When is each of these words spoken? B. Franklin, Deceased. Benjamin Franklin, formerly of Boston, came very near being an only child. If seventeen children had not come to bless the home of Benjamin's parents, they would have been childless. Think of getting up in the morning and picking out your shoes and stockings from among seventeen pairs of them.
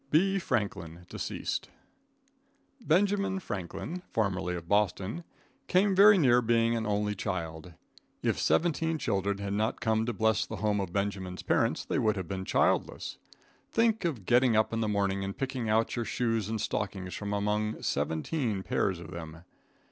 B. 0.09 0.39
Franklin, 0.39 1.05
Deceased. 1.09 1.69
Benjamin 2.83 3.39
Franklin, 3.39 4.01
formerly 4.09 4.55
of 4.55 4.67
Boston, 4.67 5.23
came 5.67 5.93
very 5.95 6.17
near 6.17 6.41
being 6.41 6.75
an 6.75 6.87
only 6.87 7.13
child. 7.13 7.73
If 8.23 8.39
seventeen 8.39 8.97
children 8.97 9.37
had 9.37 9.53
not 9.53 9.79
come 9.79 10.07
to 10.07 10.11
bless 10.13 10.43
the 10.47 10.55
home 10.55 10.79
of 10.81 10.91
Benjamin's 10.91 11.43
parents, 11.43 11.85
they 11.85 11.99
would 11.99 12.15
have 12.15 12.27
been 12.27 12.45
childless. 12.45 13.19
Think 13.69 14.03
of 14.03 14.25
getting 14.25 14.55
up 14.55 14.73
in 14.73 14.81
the 14.81 14.87
morning 14.89 15.23
and 15.23 15.37
picking 15.37 15.69
out 15.69 15.95
your 15.95 16.05
shoes 16.05 16.49
and 16.49 16.59
stockings 16.59 17.13
from 17.13 17.31
among 17.31 17.83
seventeen 17.83 18.63
pairs 18.63 18.97
of 18.99 19.11
them. 19.11 19.43